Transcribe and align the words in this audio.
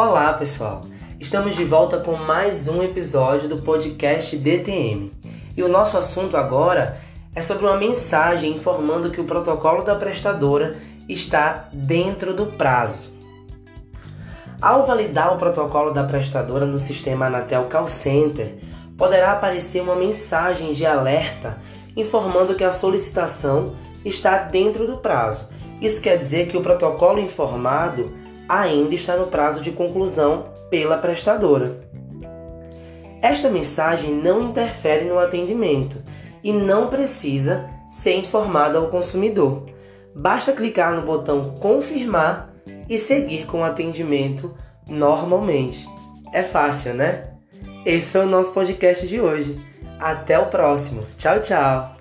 Olá, 0.00 0.32
pessoal! 0.32 0.82
Estamos 1.18 1.56
de 1.56 1.64
volta 1.64 1.98
com 1.98 2.14
mais 2.14 2.68
um 2.68 2.84
episódio 2.84 3.48
do 3.48 3.60
podcast 3.62 4.36
DTM. 4.36 5.10
E 5.56 5.62
o 5.64 5.68
nosso 5.68 5.98
assunto 5.98 6.36
agora 6.36 6.96
é 7.34 7.42
sobre 7.42 7.66
uma 7.66 7.76
mensagem 7.76 8.52
informando 8.52 9.10
que 9.10 9.20
o 9.20 9.24
protocolo 9.24 9.82
da 9.82 9.96
prestadora 9.96 10.76
está 11.08 11.68
dentro 11.72 12.32
do 12.32 12.46
prazo. 12.46 13.12
Ao 14.62 14.84
validar 14.84 15.34
o 15.34 15.36
protocolo 15.36 15.90
da 15.90 16.04
prestadora 16.04 16.64
no 16.64 16.78
sistema 16.78 17.26
Anatel 17.26 17.64
Call 17.64 17.88
Center, 17.88 18.56
poderá 18.96 19.32
aparecer 19.32 19.82
uma 19.82 19.96
mensagem 19.96 20.74
de 20.74 20.86
alerta 20.86 21.58
informando 21.96 22.54
que 22.54 22.62
a 22.62 22.70
solicitação 22.70 23.74
está 24.04 24.38
dentro 24.38 24.86
do 24.86 24.98
prazo. 24.98 25.48
Isso 25.80 26.00
quer 26.00 26.16
dizer 26.16 26.46
que 26.46 26.56
o 26.56 26.62
protocolo 26.62 27.18
informado 27.18 28.27
ainda 28.48 28.94
está 28.94 29.16
no 29.16 29.26
prazo 29.26 29.60
de 29.60 29.70
conclusão 29.70 30.46
pela 30.70 30.96
prestadora. 30.96 31.80
Esta 33.20 33.50
mensagem 33.50 34.14
não 34.14 34.42
interfere 34.42 35.04
no 35.04 35.18
atendimento 35.18 36.02
e 36.42 36.52
não 36.52 36.88
precisa 36.88 37.68
ser 37.90 38.14
informada 38.14 38.78
ao 38.78 38.88
consumidor. 38.88 39.66
Basta 40.14 40.52
clicar 40.52 40.94
no 40.94 41.02
botão 41.02 41.54
confirmar 41.60 42.52
e 42.88 42.98
seguir 42.98 43.46
com 43.46 43.60
o 43.60 43.64
atendimento 43.64 44.54
normalmente. 44.88 45.88
É 46.32 46.42
fácil, 46.42 46.94
né? 46.94 47.32
Esse 47.84 48.12
foi 48.12 48.22
o 48.22 48.28
nosso 48.28 48.52
podcast 48.52 49.06
de 49.06 49.20
hoje. 49.20 49.58
Até 49.98 50.38
o 50.38 50.46
próximo. 50.46 51.02
Tchau, 51.16 51.40
tchau. 51.40 51.97